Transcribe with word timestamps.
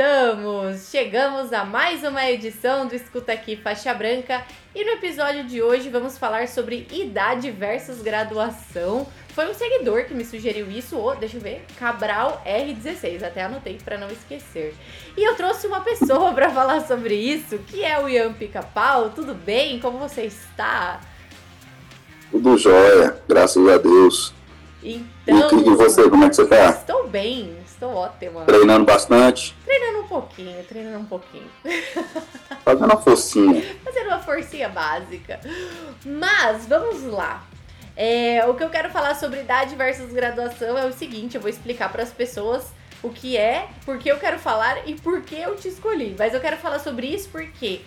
estamos? 0.00 0.88
Chegamos 0.88 1.52
a 1.52 1.62
mais 1.62 2.02
uma 2.02 2.24
edição 2.24 2.86
do 2.86 2.94
Escuta 2.94 3.32
Aqui 3.32 3.54
Faixa 3.54 3.92
Branca 3.92 4.42
e 4.74 4.82
no 4.82 4.92
episódio 4.92 5.44
de 5.44 5.60
hoje 5.60 5.90
vamos 5.90 6.16
falar 6.16 6.48
sobre 6.48 6.88
idade 6.90 7.50
versus 7.50 8.00
graduação. 8.00 9.06
Foi 9.34 9.50
um 9.50 9.52
seguidor 9.52 10.06
que 10.06 10.14
me 10.14 10.24
sugeriu 10.24 10.70
isso, 10.70 10.96
ou 10.96 11.14
deixa 11.14 11.36
eu 11.36 11.42
ver, 11.42 11.66
Cabral 11.78 12.42
R16, 12.46 13.22
até 13.22 13.42
anotei 13.42 13.78
para 13.84 13.98
não 13.98 14.08
esquecer. 14.08 14.74
E 15.18 15.22
eu 15.22 15.34
trouxe 15.34 15.66
uma 15.66 15.82
pessoa 15.82 16.32
para 16.32 16.48
falar 16.48 16.80
sobre 16.86 17.14
isso, 17.14 17.58
que 17.58 17.84
é 17.84 18.02
o 18.02 18.08
Ian 18.08 18.32
Pica-Pau. 18.32 19.10
Tudo 19.10 19.34
bem? 19.34 19.80
Como 19.80 19.98
você 19.98 20.22
está? 20.22 20.98
Tudo 22.30 22.56
jóia, 22.56 23.20
graças 23.28 23.68
a 23.68 23.76
Deus. 23.76 24.32
Então, 24.82 25.58
e, 25.58 25.68
e 25.68 25.74
você, 25.76 26.08
como 26.08 26.24
é 26.24 26.30
que 26.30 26.36
você 26.36 26.46
tá? 26.46 26.70
Estou 26.70 27.06
bem, 27.06 27.54
estou 27.80 27.94
ótima. 27.94 28.44
Treinando 28.44 28.84
bastante? 28.84 29.56
Treinando 29.64 30.00
um 30.00 30.06
pouquinho, 30.06 30.62
treinando 30.64 30.98
um 30.98 31.06
pouquinho. 31.06 31.50
Fazendo 32.62 32.84
uma 32.84 32.98
forcinha. 32.98 33.62
Fazendo 33.82 34.06
uma 34.08 34.18
forcinha 34.18 34.68
básica. 34.68 35.40
Mas, 36.04 36.66
vamos 36.66 37.02
lá. 37.04 37.42
É, 37.96 38.44
o 38.46 38.54
que 38.54 38.62
eu 38.62 38.68
quero 38.68 38.90
falar 38.90 39.14
sobre 39.14 39.40
idade 39.40 39.74
versus 39.74 40.12
graduação 40.12 40.76
é 40.76 40.84
o 40.84 40.92
seguinte, 40.92 41.34
eu 41.34 41.40
vou 41.40 41.50
explicar 41.50 41.90
para 41.90 42.02
as 42.02 42.12
pessoas 42.12 42.66
o 43.02 43.08
que 43.08 43.36
é, 43.36 43.68
por 43.84 43.98
que 43.98 44.10
eu 44.10 44.18
quero 44.18 44.38
falar 44.38 44.86
e 44.86 44.94
por 44.94 45.22
que 45.22 45.36
eu 45.36 45.56
te 45.56 45.68
escolhi. 45.68 46.14
Mas 46.18 46.34
eu 46.34 46.40
quero 46.40 46.58
falar 46.58 46.80
sobre 46.80 47.06
isso 47.06 47.30
porque, 47.30 47.80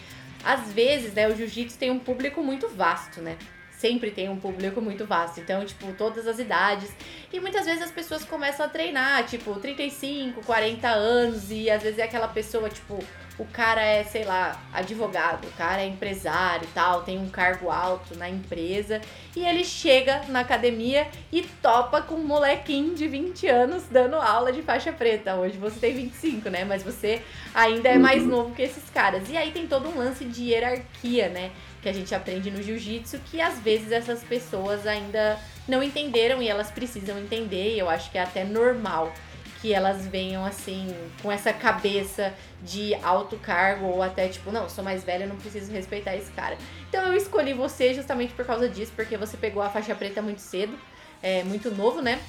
às 0.44 0.74
vezes, 0.74 1.14
né, 1.14 1.28
o 1.28 1.36
jiu-jitsu 1.36 1.78
tem 1.78 1.92
um 1.92 2.00
público 2.00 2.42
muito 2.42 2.68
vasto, 2.68 3.22
né? 3.22 3.38
Sempre 3.84 4.12
tem 4.12 4.30
um 4.30 4.38
público 4.38 4.80
muito 4.80 5.06
vasto. 5.06 5.42
Então, 5.42 5.66
tipo, 5.66 5.92
todas 5.98 6.26
as 6.26 6.40
idades. 6.40 6.90
E 7.34 7.38
muitas 7.42 7.66
vezes 7.66 7.82
as 7.82 7.92
pessoas 7.92 8.24
começam 8.24 8.66
a 8.66 8.70
treinar, 8.70 9.26
tipo, 9.26 9.60
35, 9.60 10.42
40 10.46 10.88
anos, 10.88 11.52
e 11.52 11.70
às 11.70 11.84
vezes 11.84 12.00
é 12.00 12.04
aquela 12.04 12.30
pessoa, 12.30 12.70
tipo, 12.70 12.98
o 13.38 13.46
cara 13.46 13.82
é, 13.84 14.06
sei 14.06 14.24
lá, 14.24 14.62
advogado, 14.72 15.46
o 15.48 15.52
cara 15.54 15.82
é 15.82 15.88
empresário 15.88 16.64
e 16.64 16.74
tal, 16.74 17.02
tem 17.02 17.18
um 17.18 17.28
cargo 17.28 17.70
alto 17.70 18.18
na 18.18 18.30
empresa, 18.30 19.02
e 19.36 19.44
ele 19.44 19.66
chega 19.66 20.22
na 20.30 20.42
academia 20.42 21.08
e 21.30 21.42
topa 21.42 22.02
com 22.02 22.16
um 22.16 22.24
molequinho 22.24 22.96
de 22.96 23.06
20 23.06 23.48
anos 23.48 23.84
dando 23.92 24.16
aula 24.16 24.54
de 24.54 24.62
faixa 24.62 24.94
preta. 24.94 25.36
Hoje 25.36 25.58
você 25.58 25.78
tem 25.80 25.94
25, 25.94 26.50
né? 26.50 26.64
Mas 26.64 26.84
você 26.84 27.22
ainda 27.54 27.90
é 27.90 27.98
mais 27.98 28.24
novo 28.24 28.56
que 28.56 28.62
esses 28.62 28.90
caras. 28.92 29.30
E 29.30 29.36
aí 29.36 29.52
tem 29.52 29.68
todo 29.68 29.90
um 29.90 29.98
lance 29.98 30.24
de 30.24 30.52
hierarquia, 30.52 31.28
né? 31.28 31.52
Que 31.84 31.90
a 31.90 31.94
gente 31.94 32.16
aprende 32.16 32.50
no 32.50 32.64
jiu-jitsu, 32.64 33.20
que 33.30 33.42
às 33.42 33.60
vezes 33.60 33.92
essas 33.92 34.24
pessoas 34.24 34.88
ainda 34.88 35.38
não 35.68 35.84
entenderam 35.84 36.42
e 36.42 36.48
elas 36.48 36.72
precisam 36.72 37.20
entender, 37.20 37.76
e 37.76 37.80
eu 37.80 37.90
acho 37.90 38.10
que 38.10 38.18
é 38.18 38.24
até 38.24 38.46
normal 38.46 39.14
que 39.62 39.74
elas 39.74 40.06
venham 40.06 40.44
assim, 40.46 40.94
com 41.22 41.32
essa 41.32 41.54
cabeça 41.54 42.34
de 42.62 42.96
alto 42.96 43.38
cargo, 43.38 43.86
ou 43.86 44.02
até 44.02 44.28
tipo, 44.28 44.52
não, 44.52 44.68
sou 44.68 44.84
mais 44.84 45.04
velha, 45.04 45.26
não 45.26 45.36
preciso 45.36 45.72
respeitar 45.72 46.16
esse 46.16 46.32
cara. 46.32 46.58
Então 46.90 47.02
eu 47.08 47.16
escolhi 47.16 47.54
você 47.54 47.94
justamente 47.94 48.34
por 48.34 48.46
causa 48.46 48.68
disso, 48.68 48.92
porque 48.96 49.16
você 49.18 49.38
pegou 49.38 49.62
a 49.62 49.70
faixa 49.70 49.94
preta 49.96 50.22
muito 50.22 50.42
cedo, 50.42 50.78
é 51.22 51.44
muito 51.44 51.72
novo, 51.72 52.02
né? 52.02 52.20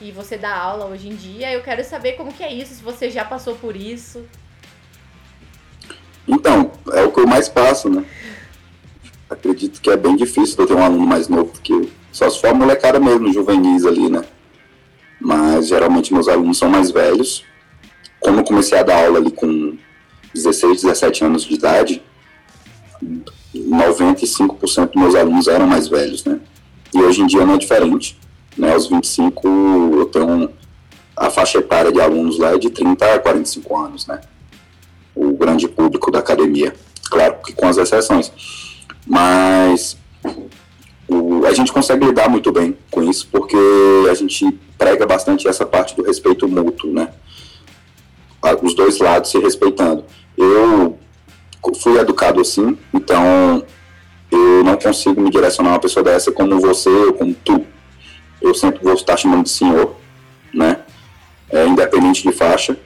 E 0.00 0.10
você 0.10 0.36
dá 0.36 0.54
aula 0.54 0.86
hoje 0.86 1.08
em 1.08 1.16
dia. 1.16 1.50
Eu 1.50 1.62
quero 1.62 1.82
saber 1.84 2.12
como 2.12 2.32
que 2.32 2.42
é 2.42 2.52
isso, 2.52 2.74
se 2.74 2.82
você 2.82 3.08
já 3.10 3.24
passou 3.24 3.54
por 3.56 3.74
isso. 3.74 4.26
Então, 6.28 6.72
é 6.92 7.02
o 7.02 7.12
que 7.12 7.20
eu 7.20 7.26
mais 7.26 7.48
passo, 7.48 7.88
né? 7.88 8.04
Acredito 9.32 9.80
que 9.80 9.90
é 9.90 9.96
bem 9.96 10.16
difícil 10.16 10.56
eu 10.58 10.66
ter 10.66 10.74
um 10.74 10.82
aluno 10.82 11.06
mais 11.06 11.28
novo 11.28 11.52
que 11.62 11.72
eu. 11.72 11.88
Só 12.10 12.28
se 12.28 12.40
for 12.40 12.48
a 12.48 12.54
molecada 12.54 13.00
mesmo, 13.00 13.32
juvenis 13.32 13.86
ali, 13.86 14.08
né? 14.10 14.22
Mas 15.20 15.68
geralmente 15.68 16.12
meus 16.12 16.28
alunos 16.28 16.58
são 16.58 16.68
mais 16.68 16.90
velhos. 16.90 17.44
Como 18.20 18.40
eu 18.40 18.44
comecei 18.44 18.78
a 18.78 18.82
dar 18.82 19.04
aula 19.04 19.18
ali 19.18 19.30
com 19.30 19.76
16, 20.34 20.82
17 20.82 21.24
anos 21.24 21.44
de 21.44 21.54
idade, 21.54 22.02
95% 23.54 24.92
dos 24.92 24.94
meus 24.94 25.14
alunos 25.14 25.48
eram 25.48 25.66
mais 25.66 25.88
velhos, 25.88 26.24
né? 26.24 26.38
E 26.94 26.98
hoje 26.98 27.22
em 27.22 27.26
dia 27.26 27.44
não 27.44 27.54
é 27.54 27.58
diferente. 27.58 28.18
Né? 28.56 28.72
Aos 28.72 28.86
25 28.86 29.48
eu 29.48 30.06
tenho 30.06 30.50
a 31.16 31.30
faixa 31.30 31.58
etária 31.58 31.92
de 31.92 32.00
alunos 32.00 32.38
lá 32.38 32.54
é 32.54 32.58
de 32.58 32.70
30 32.70 33.14
a 33.14 33.18
45 33.18 33.76
anos, 33.76 34.06
né? 34.06 34.20
O 35.14 35.32
grande 35.32 35.68
público 35.68 36.10
da 36.10 36.18
academia. 36.18 36.74
Claro 37.10 37.36
que 37.44 37.52
com 37.52 37.66
as 37.66 37.76
exceções. 37.76 38.32
Mas 39.06 39.96
o, 41.08 41.44
a 41.46 41.52
gente 41.52 41.72
consegue 41.72 42.04
lidar 42.04 42.28
muito 42.28 42.50
bem 42.52 42.76
com 42.90 43.02
isso, 43.02 43.28
porque 43.30 43.56
a 44.10 44.14
gente 44.14 44.50
prega 44.78 45.06
bastante 45.06 45.46
essa 45.46 45.66
parte 45.66 45.94
do 45.94 46.02
respeito 46.02 46.48
mútuo, 46.48 46.92
né? 46.92 47.08
Os 48.62 48.74
dois 48.74 48.98
lados 48.98 49.30
se 49.30 49.38
respeitando. 49.38 50.04
Eu 50.36 50.98
fui 51.80 51.98
educado 51.98 52.40
assim, 52.40 52.76
então 52.92 53.64
eu 54.30 54.64
não 54.64 54.76
consigo 54.76 55.20
me 55.20 55.30
direcionar 55.30 55.70
a 55.70 55.72
uma 55.74 55.78
pessoa 55.78 56.02
dessa 56.02 56.32
como 56.32 56.58
você 56.58 56.88
ou 56.88 57.12
como 57.12 57.34
tu. 57.34 57.64
Eu 58.40 58.54
sempre 58.54 58.82
vou 58.82 58.94
estar 58.94 59.16
chamando 59.16 59.44
de 59.44 59.50
senhor, 59.50 59.94
né? 60.52 60.80
É, 61.50 61.66
independente 61.66 62.22
de 62.22 62.32
faixa. 62.32 62.76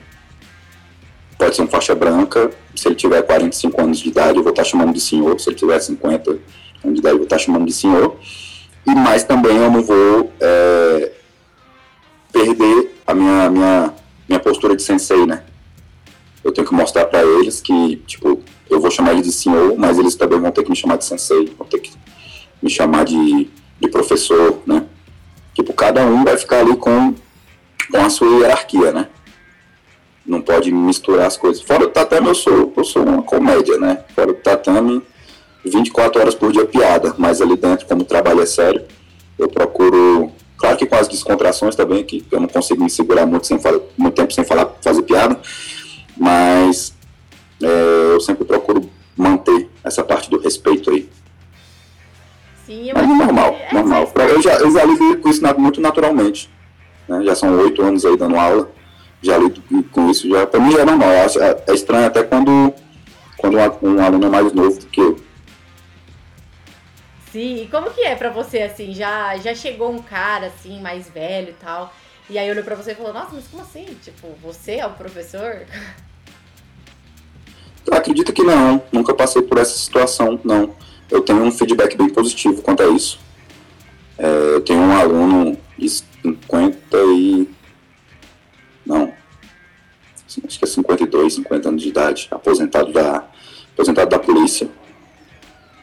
Pode 1.38 1.54
ser 1.54 1.62
uma 1.62 1.68
faixa 1.68 1.94
branca, 1.94 2.50
se 2.74 2.88
ele 2.88 2.94
tiver 2.94 3.22
45 3.22 3.80
anos 3.80 3.98
de 3.98 4.08
idade, 4.08 4.38
eu 4.38 4.42
vou 4.42 4.50
estar 4.50 4.64
chamando 4.64 4.92
de 4.92 5.00
senhor. 5.00 5.38
Se 5.38 5.48
ele 5.48 5.56
tiver 5.56 5.78
50 5.78 6.30
anos 6.30 6.40
de 6.82 6.98
idade, 6.98 7.14
eu 7.14 7.18
vou 7.18 7.24
estar 7.24 7.38
chamando 7.38 7.66
de 7.66 7.72
senhor. 7.72 8.16
E 8.86 8.94
mais 8.94 9.24
também 9.24 9.56
eu 9.56 9.70
não 9.70 9.82
vou 9.82 10.32
é, 10.40 11.12
perder 12.32 12.94
a 13.06 13.14
minha, 13.14 13.50
minha, 13.50 13.94
minha 14.28 14.40
postura 14.40 14.76
de 14.76 14.82
sensei, 14.82 15.26
né? 15.26 15.42
Eu 16.44 16.52
tenho 16.52 16.66
que 16.66 16.74
mostrar 16.74 17.06
para 17.06 17.22
eles 17.24 17.60
que, 17.60 17.96
tipo, 18.06 18.40
eu 18.70 18.80
vou 18.80 18.90
chamar 18.90 19.12
eles 19.12 19.26
de 19.26 19.32
senhor, 19.32 19.74
mas 19.76 19.98
eles 19.98 20.14
também 20.14 20.38
vão 20.38 20.52
ter 20.52 20.62
que 20.62 20.70
me 20.70 20.76
chamar 20.76 20.96
de 20.96 21.04
sensei, 21.04 21.52
vão 21.58 21.66
ter 21.66 21.80
que 21.80 21.92
me 22.62 22.70
chamar 22.70 23.04
de, 23.04 23.50
de 23.80 23.88
professor, 23.88 24.60
né? 24.66 24.84
Tipo, 25.54 25.72
cada 25.72 26.04
um 26.04 26.22
vai 26.24 26.36
ficar 26.36 26.60
ali 26.60 26.76
com, 26.76 27.14
com 27.90 27.98
a 27.98 28.10
sua 28.10 28.28
hierarquia, 28.38 28.92
né? 28.92 29.08
Não 30.26 30.40
pode 30.40 30.72
misturar 30.72 31.26
as 31.26 31.36
coisas. 31.36 31.62
Fora 31.62 31.86
do 31.86 31.90
tatame, 31.90 32.28
eu 32.28 32.34
sou, 32.34 32.72
eu 32.76 32.84
sou 32.84 33.02
uma 33.04 33.22
comédia, 33.22 33.78
né? 33.78 34.04
Fora 34.14 34.28
do 34.28 34.34
tatame, 34.34 35.02
24 35.64 36.20
horas 36.20 36.34
por 36.34 36.52
dia 36.52 36.66
piada, 36.66 37.14
mas 37.16 37.40
ali 37.40 37.56
dentro, 37.56 37.86
como 37.86 38.02
o 38.02 38.04
trabalho 38.04 38.40
é 38.42 38.46
sério, 38.46 38.84
eu 39.38 39.48
procuro. 39.48 40.32
Claro 40.56 40.76
que 40.76 40.86
com 40.86 40.96
as 40.96 41.06
descontrações 41.06 41.76
também, 41.76 42.02
que 42.02 42.24
eu 42.30 42.40
não 42.40 42.48
consigo 42.48 42.82
me 42.82 42.90
segurar 42.90 43.26
muito, 43.26 43.46
sem 43.46 43.58
falar, 43.58 43.78
muito 43.96 44.14
tempo 44.14 44.32
sem 44.32 44.42
falar, 44.42 44.74
fazer 44.80 45.02
piada, 45.02 45.38
mas 46.16 46.94
é, 47.62 48.12
eu 48.14 48.20
sempre 48.20 48.44
procuro 48.44 48.88
manter 49.14 49.68
essa 49.84 50.02
parte 50.02 50.30
do 50.30 50.38
respeito 50.38 50.90
aí. 50.90 51.08
Sim, 52.64 52.90
mas 52.92 53.06
normal, 53.06 53.56
é, 53.70 53.74
normal. 53.74 54.12
Eu 54.28 54.42
já, 54.42 54.54
eu 54.54 54.70
já 54.72 54.84
lido 54.84 55.18
com 55.18 55.28
isso 55.28 55.42
muito 55.58 55.80
naturalmente. 55.80 56.50
Né? 57.06 57.22
Já 57.22 57.34
são 57.34 57.54
oito 57.58 57.82
anos 57.82 58.04
aí 58.04 58.16
dando 58.16 58.36
aula 58.36 58.70
já 59.26 59.36
lido 59.36 59.62
com 59.90 60.10
isso, 60.10 60.28
já 60.28 60.46
para 60.46 60.60
mim 60.60 60.74
é 60.74 60.84
normal. 60.84 61.10
É, 61.10 61.70
é 61.70 61.74
estranho 61.74 62.06
até 62.06 62.22
quando, 62.22 62.72
quando 63.36 63.56
um, 63.56 64.02
aluno 64.02 64.26
é 64.26 64.30
mais 64.30 64.52
novo 64.52 64.78
do 64.78 64.86
que 64.86 65.00
eu. 65.00 65.16
Sim, 67.32 67.62
e 67.62 67.68
como 67.68 67.90
que 67.90 68.00
é 68.02 68.14
para 68.14 68.30
você 68.30 68.62
assim? 68.62 68.94
Já 68.94 69.36
já 69.36 69.54
chegou 69.54 69.90
um 69.90 69.98
cara 69.98 70.46
assim 70.46 70.80
mais 70.80 71.08
velho 71.10 71.50
e 71.50 71.64
tal, 71.64 71.92
e 72.30 72.38
aí 72.38 72.50
olhou 72.50 72.64
para 72.64 72.76
você 72.76 72.92
e 72.92 72.94
falou: 72.94 73.12
"Nossa, 73.12 73.34
mas 73.34 73.46
como 73.48 73.62
assim? 73.62 73.84
Tipo, 74.02 74.28
você 74.42 74.76
é 74.76 74.86
o 74.86 74.90
professor?" 74.90 75.66
Eu 77.86 77.94
acredito 77.94 78.32
que 78.32 78.42
não, 78.42 78.82
nunca 78.90 79.14
passei 79.14 79.42
por 79.42 79.58
essa 79.58 79.76
situação, 79.76 80.40
não. 80.42 80.74
Eu 81.08 81.20
tenho 81.20 81.42
um 81.42 81.52
feedback 81.52 81.96
bem 81.96 82.08
positivo 82.08 82.60
quanto 82.60 82.82
a 82.82 82.88
isso. 82.88 83.18
É, 84.18 84.26
eu 84.54 84.60
tenho 84.62 84.80
um 84.80 84.96
aluno 84.96 85.56
idade, 91.96 92.28
aposentado 92.30 92.92
da, 92.92 93.24
aposentado 93.72 94.10
da 94.10 94.18
polícia, 94.18 94.68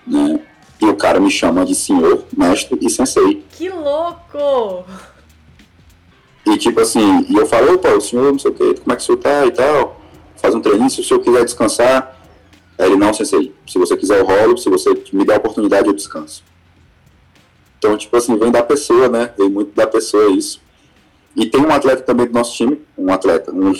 né? 0.05 0.39
E 0.79 0.85
o 0.85 0.95
cara 0.95 1.19
me 1.19 1.31
chama 1.31 1.65
de 1.65 1.73
senhor, 1.73 2.25
mestre 2.35 2.77
e 2.81 2.89
sensei. 2.89 3.43
Que 3.51 3.69
louco! 3.69 4.85
E 6.45 6.57
tipo 6.57 6.79
assim, 6.81 7.25
e 7.29 7.35
eu 7.35 7.45
falo, 7.45 7.73
opa, 7.73 7.89
o 7.89 8.01
senhor 8.01 8.31
não 8.31 8.39
sei 8.39 8.51
o 8.51 8.53
que, 8.53 8.73
como 8.81 8.91
é 8.91 8.95
que 8.95 9.01
o 9.01 9.05
senhor 9.05 9.17
tá 9.17 9.45
e 9.45 9.51
tal, 9.51 10.01
faz 10.35 10.53
um 10.53 10.59
treininho, 10.59 10.89
se 10.89 10.99
o 10.99 11.03
senhor 11.03 11.21
quiser 11.21 11.45
descansar, 11.45 12.19
ele 12.77 12.95
não, 12.95 13.13
sensei, 13.13 13.53
se 13.65 13.79
você 13.79 13.95
quiser 13.95 14.19
eu 14.19 14.25
rolo, 14.25 14.57
se 14.57 14.69
você 14.69 14.89
me 15.13 15.25
der 15.25 15.35
a 15.35 15.37
oportunidade 15.37 15.87
eu 15.87 15.93
descanso. 15.93 16.43
Então, 17.77 17.97
tipo 17.97 18.15
assim, 18.15 18.37
vem 18.37 18.51
da 18.51 18.63
pessoa, 18.63 19.09
né? 19.09 19.33
Vem 19.37 19.49
muito 19.49 19.73
da 19.73 19.85
pessoa 19.85 20.31
isso. 20.31 20.61
E 21.35 21.45
tem 21.45 21.61
um 21.61 21.71
atleta 21.71 22.01
também 22.01 22.27
do 22.27 22.33
nosso 22.33 22.55
time, 22.55 22.81
um 22.97 23.11
atleta, 23.11 23.51
um, 23.51 23.73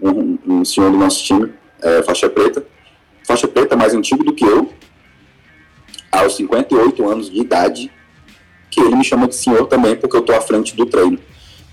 um, 0.00 0.38
um 0.46 0.64
senhor 0.64 0.90
do 0.90 0.96
nosso 0.96 1.22
time, 1.24 1.52
é, 1.82 2.02
faixa 2.02 2.28
preta, 2.28 2.64
faixa 3.26 3.48
preta 3.48 3.76
mais 3.76 3.94
antigo 3.94 4.24
do 4.24 4.32
que 4.32 4.44
eu, 4.44 4.70
aos 6.10 6.36
58 6.36 7.08
anos 7.08 7.30
de 7.30 7.40
idade, 7.40 7.90
que 8.70 8.80
ele 8.80 8.96
me 8.96 9.04
chama 9.04 9.28
de 9.28 9.34
senhor 9.34 9.66
também, 9.66 9.96
porque 9.96 10.16
eu 10.16 10.20
estou 10.20 10.34
à 10.34 10.40
frente 10.40 10.74
do 10.76 10.86
treino. 10.86 11.18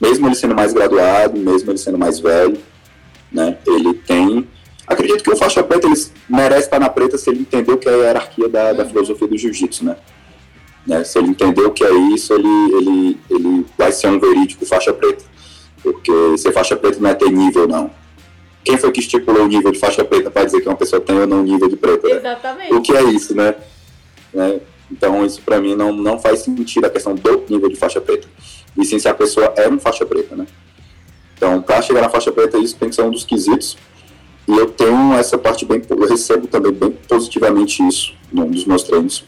Mesmo 0.01 0.27
ele 0.27 0.35
sendo 0.35 0.55
mais 0.55 0.73
graduado, 0.73 1.39
mesmo 1.39 1.71
ele 1.71 1.77
sendo 1.77 1.97
mais 1.97 2.19
velho, 2.19 2.57
né, 3.31 3.57
ele 3.65 3.93
tem... 3.93 4.47
Acredito 4.85 5.23
que 5.23 5.31
o 5.31 5.37
faixa 5.37 5.63
preta 5.63 5.87
ele 5.87 5.95
merece 6.27 6.67
estar 6.67 6.79
na 6.79 6.89
preta 6.89 7.17
se 7.17 7.29
ele 7.29 7.39
entender 7.39 7.71
o 7.71 7.77
que 7.77 7.87
é 7.87 7.93
a 7.93 7.97
hierarquia 7.97 8.49
da, 8.49 8.73
da 8.73 8.85
filosofia 8.85 9.27
do 9.27 9.37
jiu-jitsu, 9.37 9.85
né? 9.85 9.95
né? 10.85 11.03
Se 11.05 11.17
ele 11.17 11.29
entender 11.29 11.61
o 11.61 11.71
que 11.71 11.85
é 11.85 11.93
isso, 12.13 12.33
ele, 12.33 12.75
ele, 12.75 13.19
ele 13.29 13.65
vai 13.77 13.93
ser 13.93 14.07
um 14.07 14.19
verídico 14.19 14.65
faixa 14.65 14.93
preta. 14.93 15.23
Porque 15.81 16.37
ser 16.37 16.51
faixa 16.51 16.75
preta 16.75 16.99
não 16.99 17.09
é 17.09 17.13
ter 17.13 17.31
nível, 17.31 17.65
não. 17.65 17.89
Quem 18.63 18.77
foi 18.77 18.91
que 18.91 18.99
estipulou 18.99 19.43
o 19.43 19.47
nível 19.47 19.71
de 19.71 19.79
faixa 19.79 20.03
preta 20.05 20.31
para 20.31 20.45
dizer 20.45 20.61
que 20.61 20.67
uma 20.67 20.77
pessoa 20.77 21.01
tem 21.01 21.19
ou 21.19 21.27
não 21.27 21.43
nível 21.43 21.67
de 21.67 21.75
preta? 21.75 22.07
Né? 22.07 22.15
Exatamente. 22.15 22.73
O 22.73 22.81
que 22.81 22.95
é 22.95 23.03
isso, 23.03 23.35
né? 23.35 23.55
né? 24.33 24.59
Então, 24.91 25.25
isso 25.25 25.41
para 25.41 25.59
mim 25.59 25.75
não, 25.75 25.91
não 25.91 26.19
faz 26.19 26.39
sentido 26.39 26.85
a 26.85 26.89
questão 26.89 27.15
do 27.15 27.45
nível 27.49 27.69
de 27.69 27.75
faixa 27.75 27.99
preta. 27.99 28.27
E 28.77 28.85
sim 28.85 28.99
se 28.99 29.07
a 29.07 29.13
pessoa 29.13 29.53
é 29.57 29.67
um 29.67 29.79
faixa 29.79 30.05
preta, 30.05 30.35
né? 30.35 30.47
Então, 31.35 31.61
para 31.61 31.81
chegar 31.81 32.01
na 32.01 32.09
faixa 32.09 32.31
preta, 32.31 32.57
isso 32.57 32.75
tem 32.75 32.89
que 32.89 32.95
ser 32.95 33.01
um 33.01 33.11
dos 33.11 33.25
quesitos. 33.25 33.77
E 34.47 34.51
eu 34.51 34.69
tenho 34.69 35.13
essa 35.13 35.37
parte 35.37 35.65
bem, 35.65 35.81
eu 35.89 36.07
recebo 36.07 36.47
também 36.47 36.71
bem 36.71 36.91
positivamente 37.07 37.85
isso 37.87 38.13
num 38.31 38.49
dos 38.49 38.65
meus 38.65 38.83
treinos. 38.83 39.25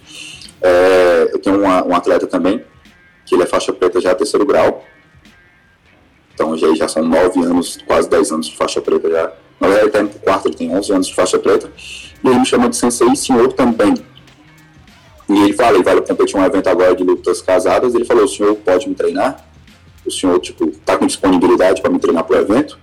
É, 0.62 1.30
eu 1.34 1.40
tenho 1.40 1.62
uma, 1.62 1.86
um 1.86 1.96
atleta 1.96 2.28
também, 2.28 2.64
que 3.26 3.36
ele 3.36 3.44
é 3.44 3.46
faixa 3.46 3.74
preta 3.74 4.00
já 4.00 4.14
terceiro 4.16 4.46
grau. 4.46 4.84
Então 6.36 6.56
já, 6.58 6.76
já 6.76 6.88
são 6.88 7.04
nove 7.04 7.42
anos, 7.42 7.80
quase 7.88 8.10
dez 8.10 8.32
anos 8.32 8.48
de 8.48 8.56
faixa 8.56 8.82
preta 8.82 9.10
já. 9.10 9.32
Na 9.60 9.68
verdade, 9.68 9.80
ele 9.80 9.88
está 9.88 10.02
indo 10.02 10.20
quarto, 10.20 10.48
ele 10.50 10.56
tem 10.56 10.76
onze 10.76 10.92
anos 10.92 11.08
de 11.08 11.16
faixa 11.16 11.40
preta. 11.40 11.72
E 12.24 12.28
ele 12.28 12.40
me 12.40 12.46
chama 12.46 12.70
de 12.70 12.76
sensei 12.76 13.08
e 13.08 13.16
senhor 13.16 13.54
também. 13.54 13.96
E 15.30 15.44
ele 15.44 15.54
fala, 15.54 15.76
ele 15.76 15.84
vai 15.84 16.00
competir 16.02 16.38
um 16.38 16.44
evento 16.44 16.68
agora 16.68 16.96
de 16.96 17.04
lutas 17.04 17.42
casadas, 17.42 17.96
ele 17.96 18.06
falou, 18.06 18.26
o 18.26 18.28
senhor 18.28 18.54
pode 18.58 18.88
me 18.88 18.94
treinar? 18.94 19.44
O 20.06 20.12
senhor, 20.12 20.40
tipo, 20.40 20.68
tá 20.86 20.98
com 20.98 21.08
disponibilidade 21.08 21.82
para 21.82 21.90
me 21.90 21.98
treinar 21.98 22.26
pro 22.26 22.38
evento? 22.38 22.78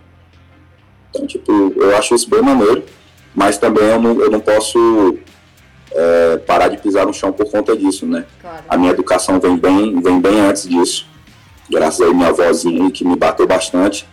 Então, 1.10 1.26
tipo, 1.26 1.52
eu 1.76 1.96
acho 1.96 2.14
isso 2.14 2.28
bem 2.28 2.42
maneiro, 2.42 2.82
mas 3.34 3.58
também 3.58 3.84
eu 3.84 4.00
não, 4.00 4.18
eu 4.18 4.30
não 4.30 4.40
posso 4.40 5.18
é, 5.92 6.38
parar 6.38 6.68
de 6.68 6.78
pisar 6.78 7.06
no 7.06 7.12
chão 7.12 7.30
por 7.32 7.48
conta 7.50 7.76
disso, 7.76 8.06
né? 8.06 8.24
Claro. 8.40 8.64
A 8.68 8.76
minha 8.76 8.90
educação 8.90 9.38
vem 9.38 9.56
bem, 9.56 10.00
vem 10.00 10.20
bem 10.20 10.40
antes 10.40 10.66
disso. 10.68 11.06
Graças 11.70 12.00
a 12.06 12.12
minha 12.12 12.28
avózinha 12.28 12.90
que 12.90 13.04
me 13.04 13.16
bateu 13.16 13.46
bastante, 13.46 14.06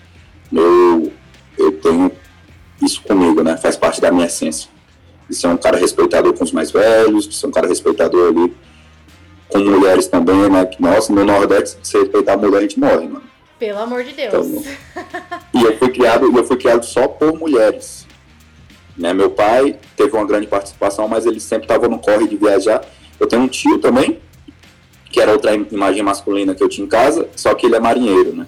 eu, 0.52 1.12
eu 1.58 1.72
tenho 1.74 2.12
isso 2.82 3.02
comigo, 3.02 3.44
né? 3.44 3.58
Faz 3.58 3.76
parte 3.76 4.00
da 4.00 4.12
minha 4.12 4.28
essência. 4.28 4.70
De 5.30 5.36
ser 5.36 5.48
um 5.48 5.58
cara 5.58 5.78
respeitador 5.78 6.34
com 6.34 6.44
os 6.44 6.52
mais 6.52 6.72
velhos, 6.72 7.28
de 7.28 7.36
ser 7.36 7.48
um 7.48 7.52
cara 7.52 7.68
respeitador 7.68 8.30
ali 8.30 8.54
com 9.50 9.60
mulheres 9.60 10.08
também, 10.08 10.50
né? 10.50 10.66
Que, 10.66 10.82
nossa, 10.82 11.12
no 11.12 11.26
Nordeste, 11.26 11.80
se 11.84 11.98
respeitar 11.98 12.34
a 12.34 12.38
mulher, 12.38 12.60
a 12.60 12.62
gente 12.62 12.80
morre, 12.80 13.08
mano. 13.08 13.24
Pelo 13.58 13.80
amor 13.80 14.04
de 14.04 14.14
Deus. 14.14 14.34
Então, 14.34 14.64
e 15.54 15.64
eu 15.64 15.78
fui 15.78 15.90
criado, 15.90 16.26
eu 16.36 16.44
fui 16.46 16.56
criado 16.56 16.86
só 16.86 17.08
por 17.08 17.38
mulheres. 17.38 18.08
Né? 18.96 19.14
Meu 19.14 19.32
pai 19.32 19.78
teve 19.98 20.16
uma 20.16 20.26
grande 20.26 20.48
participação, 20.48 21.08
mas 21.08 21.26
ele 21.26 21.40
sempre 21.40 21.66
estava 21.66 21.88
no 21.90 22.00
corre 22.00 22.28
de 22.28 22.38
viajar. 22.38 22.82
Eu 23.20 23.28
tenho 23.28 23.42
um 23.42 23.48
tio 23.48 23.80
também, 23.80 24.20
que 25.10 25.20
era 25.20 25.32
outra 25.32 25.54
imagem 25.54 26.04
masculina 26.04 26.54
que 26.54 26.64
eu 26.64 26.70
tinha 26.70 26.86
em 26.86 26.90
casa, 26.90 27.28
só 27.36 27.54
que 27.54 27.66
ele 27.66 27.76
é 27.76 27.80
marinheiro, 27.80 28.36
né? 28.36 28.48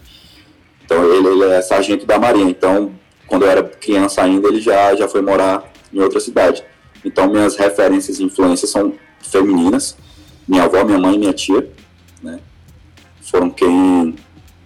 Então 0.86 1.04
ele, 1.12 1.28
ele 1.28 1.46
é 1.46 1.62
sargento 1.62 2.06
da 2.06 2.20
marinha. 2.20 2.50
Então, 2.50 2.92
quando 3.26 3.44
eu 3.44 3.50
era 3.50 3.64
criança 3.64 4.22
ainda, 4.22 4.48
ele 4.48 4.60
já, 4.60 4.94
já 4.96 5.08
foi 5.08 5.22
morar 5.22 5.72
em 5.94 6.00
outra 6.00 6.20
cidade. 6.20 6.64
Então, 7.04 7.28
minhas 7.30 7.56
referências 7.56 8.20
e 8.20 8.24
influências 8.24 8.70
são 8.70 8.94
femininas. 9.20 9.98
Minha 10.48 10.64
avó, 10.64 10.84
minha 10.84 11.00
mãe 11.00 11.16
e 11.16 11.18
minha 11.18 11.34
tia, 11.34 11.68
né? 12.22 12.40
Foram 13.22 13.50
quem, 13.50 14.16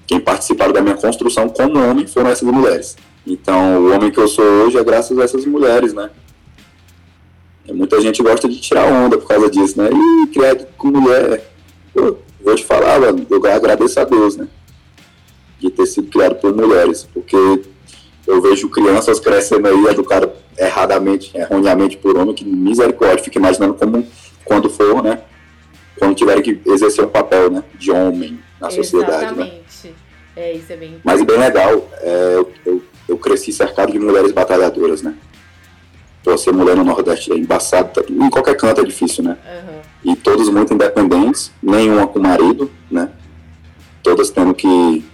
quem 0.07 0.19
participaram 0.19 0.73
da 0.73 0.81
minha 0.81 0.95
construção 0.95 1.47
como 1.47 1.79
homem, 1.79 2.07
foram 2.07 2.29
essas 2.29 2.49
mulheres. 2.49 2.97
Então, 3.25 3.83
o 3.83 3.93
homem 3.93 4.11
que 4.11 4.19
eu 4.19 4.27
sou 4.27 4.43
hoje 4.43 4.77
é 4.77 4.83
graças 4.83 5.17
a 5.17 5.23
essas 5.23 5.45
mulheres, 5.45 5.93
né? 5.93 6.09
E 7.67 7.73
muita 7.73 7.99
gente 8.01 8.21
gosta 8.21 8.47
de 8.47 8.59
tirar 8.59 8.85
onda 8.85 9.17
por 9.17 9.27
causa 9.27 9.49
disso, 9.49 9.79
né? 9.81 9.89
Ih, 9.91 10.27
criado 10.27 10.67
com 10.77 10.87
mulher. 10.87 11.54
Pô, 11.95 12.17
vou 12.43 12.55
te 12.55 12.65
falar, 12.65 12.99
mano, 12.99 13.25
eu 13.29 13.45
agradeço 13.47 13.97
a 14.01 14.03
Deus, 14.03 14.35
né? 14.35 14.49
De 15.57 15.69
ter 15.69 15.85
sido 15.85 16.09
criado 16.09 16.35
por 16.35 16.53
mulheres, 16.53 17.07
porque 17.13 17.37
eu 18.27 18.41
vejo 18.41 18.69
crianças 18.69 19.17
crescendo 19.17 19.65
aí, 19.69 19.85
educadas 19.85 20.29
erradamente, 20.57 21.31
erroneamente 21.35 21.95
por 21.95 22.17
homem, 22.17 22.35
que 22.35 22.43
misericórdia, 22.43 23.23
fico 23.23 23.37
imaginando 23.37 23.75
como 23.75 24.05
quando 24.43 24.69
for, 24.69 25.01
né? 25.01 25.21
Quando 25.97 26.15
tiverem 26.15 26.43
que 26.43 26.59
exercer 26.65 27.05
um 27.05 27.09
papel, 27.09 27.49
né? 27.49 27.63
De 27.75 27.89
homem 27.91 28.37
na 28.59 28.69
sociedade, 28.69 29.33
né? 29.33 29.43
Exatamente. 29.45 29.95
É, 30.35 30.51
isso 30.51 30.73
é 30.73 30.75
bem 30.75 30.99
Mas 31.01 31.23
bem 31.23 31.39
legal, 31.39 31.89
é, 32.01 32.35
eu, 32.35 32.51
eu, 32.65 32.83
eu 33.07 33.17
cresci 33.17 33.53
cercado 33.53 33.93
de 33.93 33.99
mulheres 33.99 34.33
batalhadoras, 34.33 35.01
né? 35.01 35.15
Pô, 36.25 36.35
ser 36.39 36.51
mulher 36.51 36.75
no 36.75 36.83
Nordeste 36.83 37.31
é 37.31 37.37
embaçado, 37.37 38.01
tá- 38.01 38.03
em 38.11 38.29
qualquer 38.31 38.57
canto 38.57 38.81
é 38.81 38.83
difícil, 38.83 39.23
né? 39.23 39.37
Aham. 39.45 39.75
E 40.03 40.15
todas 40.15 40.49
muito 40.49 40.73
independentes, 40.73 41.51
nenhuma 41.61 42.07
com 42.07 42.17
marido, 42.17 42.71
né? 42.89 43.09
Todas 44.01 44.31
tendo 44.31 44.51
que, 44.55 45.05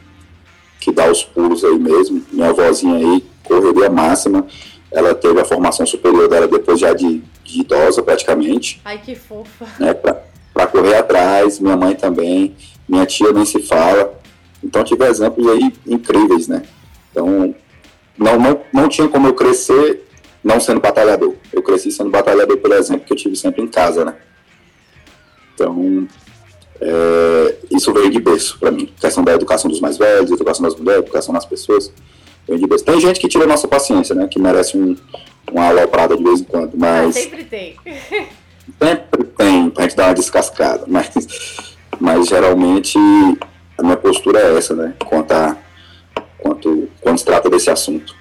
que 0.79 0.89
dar 0.89 1.11
os 1.11 1.21
pulos 1.21 1.65
aí 1.65 1.77
mesmo. 1.77 2.23
Minha 2.31 2.51
avózinha 2.51 2.95
aí, 2.95 3.25
correria 3.43 3.89
máxima, 3.89 4.47
ela 4.89 5.13
teve 5.13 5.37
a 5.41 5.43
formação 5.43 5.85
superior 5.85 6.29
dela 6.29 6.47
depois 6.47 6.79
já 6.79 6.93
de, 6.93 7.21
de 7.43 7.59
idosa 7.59 8.01
praticamente 8.01 8.79
Ai, 8.85 8.97
que 8.97 9.13
fofa. 9.13 9.65
né, 9.77 9.93
para 9.93 10.67
correr 10.67 10.95
atrás, 10.95 11.59
minha 11.59 11.75
mãe 11.75 11.93
também, 11.93 12.55
minha 12.87 13.05
tia 13.05 13.33
nem 13.33 13.43
se 13.43 13.61
fala. 13.61 14.17
Então 14.63 14.81
tive 14.81 15.05
exemplos 15.05 15.45
aí 15.45 15.73
incríveis, 15.85 16.47
né? 16.47 16.63
Então 17.11 17.53
não, 18.17 18.39
não, 18.39 18.61
não 18.71 18.87
tinha 18.87 19.09
como 19.09 19.27
eu 19.27 19.33
crescer 19.33 20.07
não 20.43 20.59
sendo 20.59 20.79
batalhador. 20.79 21.35
Eu 21.51 21.61
cresci 21.61 21.91
sendo 21.91 22.09
batalhador, 22.09 22.57
por 22.57 22.71
exemplo, 22.71 23.05
que 23.05 23.13
eu 23.13 23.17
tive 23.17 23.35
sempre 23.35 23.61
em 23.61 23.67
casa, 23.67 24.05
né? 24.05 24.15
Então 25.53 26.07
é, 26.81 27.55
isso 27.69 27.93
veio 27.93 28.09
de 28.09 28.19
berço 28.19 28.57
para 28.59 28.71
mim. 28.71 28.91
questão 28.99 29.23
da 29.23 29.33
educação 29.33 29.69
dos 29.69 29.79
mais 29.79 29.97
velhos, 29.97 30.31
educação 30.31 30.63
das 30.63 30.75
mulheres, 30.75 31.03
educação 31.03 31.33
das 31.33 31.45
pessoas. 31.45 31.93
Veio 32.47 32.59
de 32.59 32.65
berço. 32.65 32.83
Tem 32.83 32.99
gente 32.99 33.19
que 33.19 33.27
tira 33.27 33.43
a 33.43 33.47
nossa 33.47 33.67
paciência, 33.67 34.15
né? 34.15 34.27
Que 34.27 34.39
merece 34.39 34.75
um, 34.75 34.97
uma 35.51 35.67
aloprada 35.67 36.17
de 36.17 36.23
vez 36.23 36.41
em 36.41 36.43
quando, 36.43 36.73
Ah, 36.73 37.03
mas 37.03 37.15
sempre 37.15 37.43
tem. 37.43 37.75
sempre 38.81 39.23
tem 39.37 39.69
pra 39.69 39.83
gente 39.83 39.95
dar 39.95 40.07
uma 40.07 40.15
descascada, 40.15 40.85
mas, 40.89 41.11
mas 41.99 42.27
geralmente 42.27 42.97
a 43.77 43.83
minha 43.83 43.97
postura 43.97 44.39
é 44.39 44.57
essa, 44.57 44.75
né? 44.75 44.95
Quanto 45.05 45.31
a, 45.33 45.55
quanto, 46.39 46.89
quando 46.99 47.19
se 47.19 47.25
trata 47.25 47.47
desse 47.47 47.69
assunto. 47.69 48.15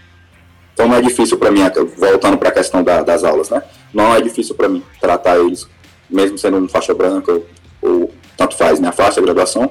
Então 0.80 0.88
não 0.88 0.96
é 0.96 1.02
difícil 1.02 1.36
para 1.36 1.50
mim, 1.50 1.60
voltando 1.98 2.38
para 2.38 2.48
a 2.48 2.52
questão 2.52 2.82
da- 2.82 3.02
das 3.02 3.22
aulas, 3.22 3.50
né? 3.50 3.62
Não 3.92 4.14
é 4.14 4.20
difícil 4.22 4.54
para 4.54 4.66
mim 4.66 4.82
tratar 4.98 5.38
eles, 5.38 5.68
mesmo 6.08 6.38
sendo 6.38 6.56
um 6.56 6.66
faixa 6.66 6.94
branca 6.94 7.30
ou, 7.32 7.46
ou 7.82 8.10
tanto 8.34 8.56
faz, 8.56 8.80
minha 8.80 8.90
faixa, 8.90 9.20
graduação, 9.20 9.70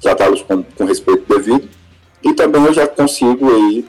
tratá-los 0.00 0.42
com, 0.42 0.62
com 0.62 0.84
respeito 0.84 1.24
devido. 1.28 1.68
E 2.22 2.32
também 2.34 2.64
eu 2.64 2.72
já 2.72 2.86
consigo 2.86 3.52
aí, 3.52 3.84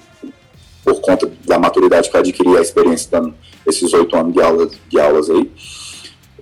por 0.84 1.00
conta 1.02 1.32
da 1.46 1.60
maturidade 1.60 2.10
que 2.10 2.16
eu 2.18 2.20
adquiri, 2.20 2.58
a 2.58 2.62
experiência 2.62 3.08
dando 3.12 3.36
esses 3.68 3.94
oito 3.94 4.16
anos 4.16 4.34
de 4.34 4.42
aulas, 4.42 4.72
de 4.90 5.00
aulas 5.00 5.30
aí, 5.30 5.52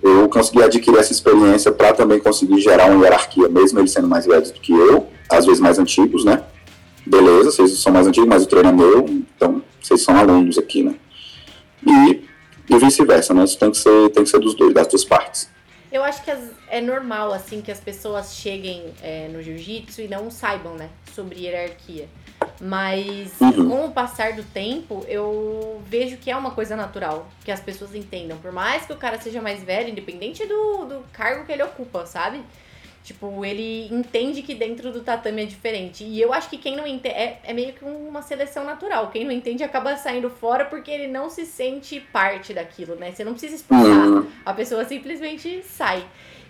eu 0.02 0.26
consegui 0.30 0.62
adquirir 0.62 0.98
essa 0.98 1.12
experiência 1.12 1.70
para 1.70 1.92
também 1.92 2.18
conseguir 2.18 2.58
gerar 2.62 2.86
uma 2.90 3.04
hierarquia, 3.04 3.46
mesmo 3.50 3.78
eles 3.78 3.90
sendo 3.92 4.08
mais 4.08 4.24
velhos 4.24 4.52
do 4.52 4.58
que 4.60 4.72
eu, 4.72 5.06
às 5.28 5.44
vezes 5.44 5.60
mais 5.60 5.78
antigos, 5.78 6.24
né? 6.24 6.44
Beleza, 7.08 7.50
vocês 7.50 7.70
são 7.78 7.92
mais 7.92 8.06
antigos, 8.06 8.28
mas 8.28 8.42
o 8.44 8.46
treino 8.46 8.68
é 8.68 8.72
meu, 8.72 9.04
então 9.08 9.62
vocês 9.80 10.02
são 10.02 10.16
alunos 10.16 10.58
aqui, 10.58 10.82
né? 10.82 10.94
E, 11.86 12.24
e 12.68 12.78
vice-versa, 12.78 13.32
né? 13.32 13.44
Isso 13.44 13.58
tem 13.58 13.70
que, 13.70 13.78
ser, 13.78 14.10
tem 14.10 14.24
que 14.24 14.28
ser 14.28 14.38
dos 14.38 14.54
dois, 14.54 14.74
das 14.74 14.86
duas 14.86 15.04
partes. 15.04 15.48
Eu 15.90 16.04
acho 16.04 16.22
que 16.22 16.30
as- 16.30 16.50
é 16.68 16.82
normal, 16.82 17.32
assim, 17.32 17.62
que 17.62 17.72
as 17.72 17.80
pessoas 17.80 18.34
cheguem 18.34 18.92
é, 19.02 19.26
no 19.28 19.42
jiu-jitsu 19.42 20.02
e 20.02 20.08
não 20.08 20.30
saibam, 20.30 20.74
né, 20.74 20.90
sobre 21.14 21.40
hierarquia. 21.46 22.06
Mas 22.60 23.32
Uhum. 23.40 23.68
com 23.70 23.84
o 23.86 23.90
passar 23.90 24.34
do 24.34 24.42
tempo, 24.42 25.02
eu 25.08 25.80
vejo 25.86 26.18
que 26.18 26.30
é 26.30 26.36
uma 26.36 26.50
coisa 26.50 26.76
natural, 26.76 27.26
que 27.42 27.50
as 27.50 27.60
pessoas 27.60 27.94
entendam. 27.94 28.36
Por 28.36 28.52
mais 28.52 28.84
que 28.84 28.92
o 28.92 28.96
cara 28.96 29.18
seja 29.18 29.40
mais 29.40 29.62
velho, 29.62 29.88
independente 29.88 30.44
do, 30.46 30.84
do 30.84 31.04
cargo 31.12 31.46
que 31.46 31.52
ele 31.52 31.62
ocupa, 31.62 32.04
sabe? 32.04 32.42
Tipo, 33.08 33.42
ele 33.42 33.88
entende 33.90 34.42
que 34.42 34.54
dentro 34.54 34.92
do 34.92 35.00
tatame 35.00 35.42
é 35.42 35.46
diferente. 35.46 36.04
E 36.04 36.20
eu 36.20 36.30
acho 36.30 36.50
que 36.50 36.58
quem 36.58 36.76
não 36.76 36.86
entende. 36.86 37.14
É, 37.14 37.38
é 37.42 37.54
meio 37.54 37.72
que 37.72 37.82
uma 37.82 38.20
seleção 38.20 38.64
natural. 38.64 39.08
Quem 39.10 39.24
não 39.24 39.32
entende 39.32 39.64
acaba 39.64 39.96
saindo 39.96 40.28
fora 40.28 40.66
porque 40.66 40.90
ele 40.90 41.06
não 41.08 41.30
se 41.30 41.46
sente 41.46 42.00
parte 42.12 42.52
daquilo, 42.52 42.96
né? 42.96 43.10
Você 43.10 43.24
não 43.24 43.32
precisa 43.32 43.54
expulsar 43.54 43.88
Hum, 43.88 44.26
a 44.44 44.52
pessoa 44.52 44.84
simplesmente 44.84 45.62
sai. 45.62 46.04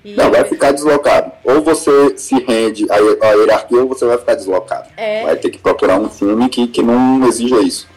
E- 0.04 0.14
Não, 0.14 0.32
vai 0.32 0.44
ficar 0.46 0.72
deslocado. 0.72 1.30
Ou 1.44 1.62
você 1.62 2.18
se 2.18 2.34
rende 2.42 2.86
à 2.90 2.96
à 2.96 3.30
hierarquia 3.34 3.80
ou 3.80 3.86
você 3.88 4.04
vai 4.04 4.18
ficar 4.18 4.34
deslocado. 4.34 4.88
É, 4.96 5.22
Vai 5.22 5.36
ter 5.36 5.50
que 5.50 5.58
procurar 5.58 6.00
um 6.00 6.10
filme 6.10 6.48
que, 6.48 6.66
que 6.66 6.82
não 6.82 7.24
exija 7.28 7.60
isso. 7.60 7.88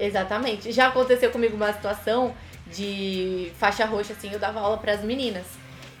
Exatamente. 0.00 0.72
Já 0.72 0.86
aconteceu 0.88 1.30
comigo 1.30 1.54
uma 1.56 1.74
situação 1.74 2.34
de 2.66 3.52
faixa 3.58 3.84
roxa, 3.84 4.14
assim, 4.14 4.30
eu 4.32 4.38
dava 4.38 4.60
aula 4.60 4.78
para 4.78 4.92
as 4.92 5.04
meninas. 5.04 5.44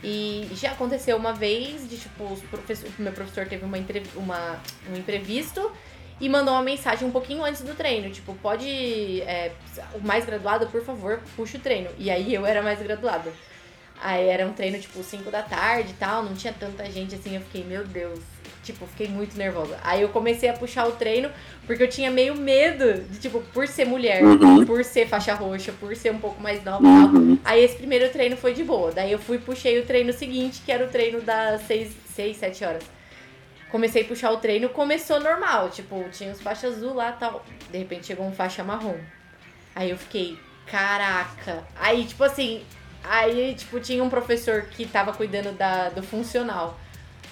E 0.02 0.48
já 0.54 0.72
aconteceu 0.72 1.16
uma 1.16 1.32
vez 1.32 1.88
de, 1.88 1.96
tipo, 1.98 2.24
os 2.32 2.40
professor, 2.42 2.88
meu 2.98 3.12
professor 3.12 3.46
teve 3.46 3.64
uma, 3.64 3.76
uma- 4.16 4.60
um 4.90 4.96
imprevisto 4.96 5.72
e 6.20 6.28
mandou 6.28 6.54
uma 6.54 6.62
mensagem 6.62 7.06
um 7.06 7.10
pouquinho 7.10 7.44
antes 7.44 7.62
do 7.62 7.74
treino. 7.74 8.10
Tipo, 8.10 8.34
pode. 8.36 9.20
é, 9.22 9.52
o 9.94 10.00
mais 10.00 10.24
graduado, 10.24 10.66
por 10.68 10.84
favor, 10.84 11.20
puxa 11.36 11.58
o 11.58 11.60
treino. 11.60 11.90
E 11.98 12.10
aí 12.10 12.32
eu 12.32 12.46
era 12.46 12.62
mais 12.62 12.80
graduada. 12.80 13.32
Aí 14.00 14.28
era 14.28 14.46
um 14.46 14.52
treino, 14.52 14.78
tipo, 14.78 15.02
5 15.02 15.28
da 15.30 15.42
tarde 15.42 15.90
e 15.90 15.94
tal, 15.94 16.22
não 16.22 16.32
tinha 16.34 16.52
tanta 16.52 16.88
gente 16.88 17.16
assim, 17.16 17.34
eu 17.34 17.40
fiquei, 17.40 17.64
meu 17.64 17.84
Deus, 17.84 18.20
tipo, 18.72 18.86
fiquei 18.86 19.08
muito 19.08 19.36
nervosa. 19.36 19.76
Aí 19.82 20.02
eu 20.02 20.08
comecei 20.10 20.48
a 20.48 20.52
puxar 20.52 20.86
o 20.86 20.92
treino, 20.92 21.30
porque 21.66 21.82
eu 21.82 21.88
tinha 21.88 22.10
meio 22.10 22.34
medo 22.34 23.02
de, 23.10 23.18
tipo, 23.18 23.40
por 23.52 23.66
ser 23.68 23.84
mulher, 23.86 24.22
Uhum. 24.24 24.64
por 24.66 24.84
ser 24.84 25.06
faixa 25.08 25.34
roxa, 25.34 25.72
por 25.78 25.94
ser 25.96 26.12
um 26.12 26.18
pouco 26.18 26.40
mais 26.42 26.62
nova 26.64 26.82
e 26.82 26.86
tal. 26.86 27.14
Uhum. 27.14 27.38
Aí 27.44 27.64
esse 27.64 27.76
primeiro 27.76 28.08
treino 28.10 28.36
foi 28.36 28.52
de 28.54 28.62
boa. 28.64 28.92
Daí 28.92 29.10
eu 29.12 29.18
fui 29.18 29.36
e 29.36 29.40
puxei 29.40 29.78
o 29.78 29.86
treino 29.86 30.12
seguinte, 30.12 30.62
que 30.64 30.70
era 30.72 30.84
o 30.84 30.88
treino 30.88 31.20
das 31.20 31.62
6, 31.62 31.92
6 32.14 32.36
7 32.36 32.64
horas. 32.64 32.82
Comecei 33.70 34.02
a 34.02 34.04
puxar 34.06 34.30
o 34.32 34.38
treino, 34.38 34.68
começou 34.70 35.20
normal, 35.20 35.68
tipo, 35.68 36.02
tinha 36.10 36.32
os 36.32 36.40
faixas 36.40 36.76
azul 36.76 36.94
lá 36.94 37.10
e 37.10 37.20
tal. 37.20 37.44
De 37.70 37.76
repente 37.78 38.06
chegou 38.06 38.26
um 38.26 38.32
faixa 38.32 38.64
marrom. 38.64 38.96
Aí 39.74 39.90
eu 39.90 39.98
fiquei, 39.98 40.38
caraca. 40.66 41.64
Aí, 41.78 42.04
tipo 42.04 42.24
assim, 42.24 42.62
aí, 43.04 43.54
tipo, 43.54 43.78
tinha 43.78 44.02
um 44.02 44.08
professor 44.08 44.62
que 44.70 44.86
tava 44.86 45.12
cuidando 45.12 45.52
da, 45.52 45.90
do 45.90 46.02
funcional. 46.02 46.78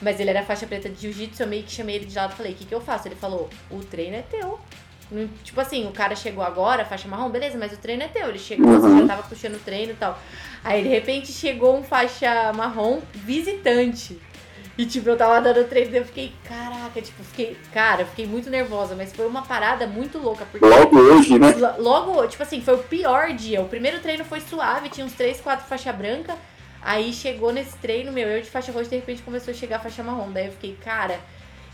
Mas 0.00 0.20
ele 0.20 0.30
era 0.30 0.42
faixa 0.42 0.66
preta 0.66 0.88
de 0.88 1.00
jiu-jitsu, 1.00 1.42
eu 1.42 1.46
meio 1.46 1.62
que 1.62 1.72
chamei 1.72 1.96
ele 1.96 2.04
de 2.04 2.14
lado 2.14 2.32
e 2.32 2.36
falei, 2.36 2.52
o 2.52 2.54
que, 2.54 2.64
que 2.66 2.74
eu 2.74 2.80
faço? 2.80 3.08
Ele 3.08 3.14
falou, 3.14 3.48
o 3.70 3.78
treino 3.80 4.16
é 4.16 4.22
teu. 4.22 4.58
Tipo 5.44 5.60
assim, 5.60 5.86
o 5.86 5.92
cara 5.92 6.16
chegou 6.16 6.42
agora, 6.42 6.84
faixa 6.84 7.06
marrom, 7.08 7.30
beleza, 7.30 7.56
mas 7.56 7.72
o 7.72 7.76
treino 7.76 8.02
é 8.02 8.08
teu. 8.08 8.28
Ele 8.28 8.38
chegou, 8.38 8.66
você 8.72 8.86
Uhum. 8.88 9.00
já 9.00 9.06
tava 9.06 9.22
puxando 9.22 9.54
o 9.54 9.58
treino 9.60 9.92
e 9.92 9.96
tal. 9.96 10.18
Aí 10.64 10.82
de 10.82 10.88
repente 10.88 11.32
chegou 11.32 11.76
um 11.78 11.82
faixa 11.84 12.52
marrom 12.52 13.00
visitante. 13.14 14.18
E 14.78 14.84
tipo, 14.84 15.08
eu 15.08 15.16
tava 15.16 15.40
dando 15.40 15.66
treino 15.66 15.94
e 15.94 15.96
eu 15.98 16.04
fiquei, 16.04 16.32
caraca, 16.46 17.00
tipo, 17.00 17.22
fiquei, 17.24 17.56
cara, 17.72 18.02
eu 18.02 18.06
fiquei 18.06 18.26
muito 18.26 18.50
nervosa, 18.50 18.94
mas 18.94 19.10
foi 19.12 19.26
uma 19.26 19.40
parada 19.40 19.86
muito 19.86 20.18
louca, 20.18 20.44
porque 20.50 20.66
Logo 20.66 20.98
hoje, 20.98 21.38
né? 21.38 21.52
Lo- 21.52 21.82
Logo, 21.82 22.26
tipo 22.26 22.42
assim, 22.42 22.60
foi 22.60 22.74
o 22.74 22.78
pior 22.82 23.32
dia. 23.32 23.62
O 23.62 23.68
primeiro 23.68 24.00
treino 24.00 24.22
foi 24.24 24.40
suave, 24.40 24.90
tinha 24.90 25.06
uns 25.06 25.14
3, 25.14 25.40
4 25.40 25.66
faixa 25.66 25.90
branca. 25.92 26.36
Aí 26.88 27.12
chegou 27.12 27.52
nesse 27.52 27.76
treino, 27.78 28.12
meu, 28.12 28.28
eu 28.28 28.40
de 28.40 28.48
faixa 28.48 28.70
roxa, 28.70 28.90
de 28.90 28.94
repente 28.96 29.20
começou 29.22 29.50
a 29.52 29.56
chegar 29.56 29.78
a 29.78 29.80
faixa 29.80 30.04
marrom. 30.04 30.30
Daí 30.30 30.46
eu 30.46 30.52
fiquei, 30.52 30.76
cara. 30.84 31.18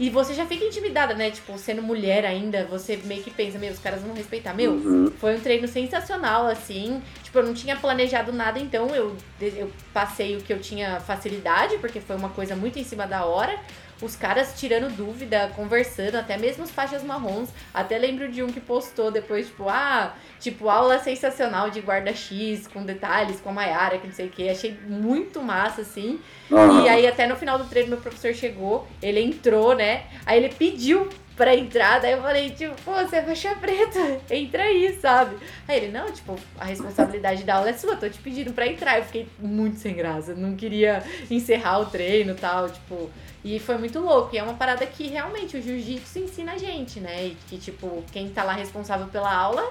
E 0.00 0.08
você 0.08 0.32
já 0.32 0.46
fica 0.46 0.64
intimidada, 0.64 1.12
né? 1.12 1.30
Tipo, 1.30 1.56
sendo 1.58 1.82
mulher 1.82 2.24
ainda, 2.24 2.64
você 2.64 2.96
meio 3.04 3.22
que 3.22 3.30
pensa, 3.30 3.58
meu, 3.58 3.70
os 3.70 3.78
caras 3.78 4.00
vão 4.00 4.14
respeitar. 4.14 4.54
Meu, 4.54 4.72
Uhum. 4.72 5.12
foi 5.18 5.36
um 5.36 5.40
treino 5.40 5.68
sensacional, 5.68 6.46
assim. 6.46 7.02
Tipo, 7.22 7.40
eu 7.40 7.42
não 7.44 7.52
tinha 7.52 7.76
planejado 7.76 8.32
nada, 8.32 8.58
então 8.58 8.88
eu, 8.94 9.14
eu 9.38 9.70
passei 9.92 10.34
o 10.34 10.40
que 10.40 10.50
eu 10.50 10.58
tinha 10.60 10.98
facilidade, 10.98 11.76
porque 11.76 12.00
foi 12.00 12.16
uma 12.16 12.30
coisa 12.30 12.56
muito 12.56 12.78
em 12.78 12.84
cima 12.84 13.06
da 13.06 13.26
hora. 13.26 13.54
Os 14.02 14.16
caras 14.16 14.54
tirando 14.58 14.94
dúvida, 14.94 15.50
conversando, 15.54 16.16
até 16.16 16.36
mesmo 16.36 16.64
os 16.64 16.70
faixas 16.70 17.02
marrons. 17.02 17.50
Até 17.72 17.98
lembro 17.98 18.30
de 18.30 18.42
um 18.42 18.48
que 18.48 18.60
postou 18.60 19.10
depois, 19.10 19.46
tipo, 19.46 19.68
ah, 19.68 20.14
tipo, 20.40 20.68
aula 20.68 20.98
sensacional 20.98 21.70
de 21.70 21.80
guarda-x, 21.80 22.66
com 22.66 22.84
detalhes, 22.84 23.40
com 23.40 23.50
a 23.50 23.52
Mayara, 23.52 23.98
que 23.98 24.06
não 24.06 24.14
sei 24.14 24.26
o 24.26 24.30
que. 24.30 24.48
Achei 24.48 24.76
muito 24.86 25.40
massa, 25.40 25.82
assim. 25.82 26.20
Aham. 26.50 26.84
E 26.84 26.88
aí, 26.88 27.06
até 27.06 27.26
no 27.26 27.36
final 27.36 27.58
do 27.58 27.64
treino, 27.64 27.90
meu 27.90 27.98
professor 27.98 28.34
chegou, 28.34 28.86
ele 29.00 29.20
entrou, 29.20 29.74
né? 29.74 30.04
Aí 30.26 30.42
ele 30.42 30.52
pediu 30.52 31.08
pra 31.36 31.54
entrar, 31.54 32.00
daí 32.00 32.12
eu 32.12 32.22
falei, 32.22 32.50
tipo, 32.50 32.74
pô, 32.82 32.92
você 32.92 33.16
é 33.16 33.22
faixa 33.22 33.54
preta, 33.56 33.98
entra 34.30 34.64
aí, 34.64 34.98
sabe? 35.00 35.36
Aí 35.66 35.78
ele, 35.78 35.92
não, 35.92 36.10
tipo, 36.10 36.38
a 36.58 36.64
responsabilidade 36.64 37.44
da 37.44 37.56
aula 37.56 37.70
é 37.70 37.72
sua, 37.72 37.96
tô 37.96 38.08
te 38.08 38.18
pedindo 38.18 38.52
pra 38.52 38.66
entrar. 38.66 38.98
Eu 38.98 39.04
fiquei 39.04 39.26
muito 39.38 39.78
sem 39.78 39.94
graça, 39.94 40.34
não 40.34 40.54
queria 40.54 41.02
encerrar 41.30 41.80
o 41.80 41.86
treino 41.86 42.32
e 42.32 42.36
tal, 42.36 42.70
tipo. 42.70 43.10
E 43.44 43.58
foi 43.58 43.76
muito 43.76 43.98
louco. 43.98 44.34
E 44.34 44.38
é 44.38 44.42
uma 44.42 44.54
parada 44.54 44.86
que 44.86 45.08
realmente 45.08 45.56
o 45.56 45.62
jiu-jitsu 45.62 46.20
ensina 46.20 46.52
a 46.52 46.58
gente, 46.58 47.00
né? 47.00 47.26
E 47.26 47.36
que, 47.48 47.58
tipo, 47.58 48.04
quem 48.12 48.28
tá 48.28 48.44
lá 48.44 48.52
responsável 48.52 49.08
pela 49.08 49.34
aula 49.34 49.68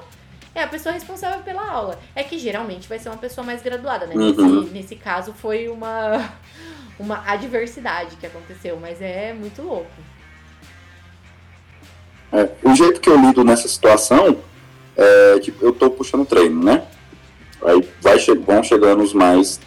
é 0.54 0.62
a 0.62 0.68
pessoa 0.68 0.92
responsável 0.92 1.42
pela 1.44 1.70
aula. 1.70 1.98
É 2.14 2.24
que 2.24 2.38
geralmente 2.38 2.90
vai 2.90 3.00
ser 3.00 3.10
uma 3.10 3.18
pessoa 3.18 3.46
mais 3.46 3.62
graduada, 3.62 4.06
né? 4.06 4.16
Uhum. 4.16 4.62
Nesse, 4.62 4.74
nesse 4.74 4.96
caso 4.98 5.34
foi 5.34 5.70
uma, 5.70 6.34
uma 7.00 7.24
adversidade 7.26 8.18
que 8.18 8.26
aconteceu, 8.26 8.78
mas 8.78 9.02
é 9.02 9.34
muito 9.34 9.62
louco. 9.62 10.11
É, 12.32 12.50
o 12.64 12.74
jeito 12.74 13.02
que 13.02 13.10
eu 13.10 13.20
lido 13.20 13.44
nessa 13.44 13.68
situação 13.68 14.38
é 14.96 15.40
tipo, 15.40 15.66
eu 15.66 15.74
tô 15.74 15.90
puxando 15.90 16.26
treino, 16.26 16.64
né? 16.64 16.84
Aí 17.64 17.88
vai 18.02 18.18
vão 18.18 18.64
chegando 18.64 19.04
os 19.04 19.14
mais 19.14 19.60